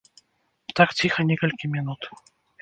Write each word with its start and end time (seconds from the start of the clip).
Так 0.79 0.89
ціха 1.01 1.27
некалькі 1.33 1.71
мінут. 1.75 2.01